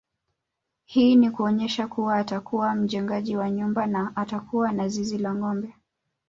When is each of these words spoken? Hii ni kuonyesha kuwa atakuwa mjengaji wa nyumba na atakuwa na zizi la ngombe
Hii 0.85 1.15
ni 1.15 1.31
kuonyesha 1.31 1.87
kuwa 1.87 2.17
atakuwa 2.17 2.75
mjengaji 2.75 3.37
wa 3.37 3.51
nyumba 3.51 3.85
na 3.87 4.15
atakuwa 4.15 4.71
na 4.71 4.87
zizi 4.87 5.17
la 5.17 5.33
ngombe 5.35 5.73